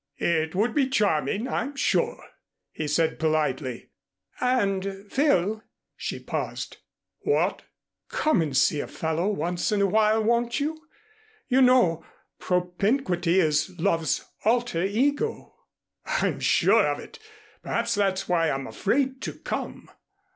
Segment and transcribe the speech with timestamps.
[0.17, 2.23] "It would be charming, I'm sure,"
[2.71, 3.91] he said politely.
[4.39, 5.61] "And, Phil"
[5.95, 6.77] She paused.
[7.19, 7.61] "What?"
[8.09, 10.81] "Come and see a fellow once in a while, won't you?
[11.49, 12.03] You know,
[12.39, 15.53] propinquity is love's alter ego."
[16.07, 17.19] "I'm sure of it.
[17.61, 19.87] Perhaps that's why I'm afraid to come."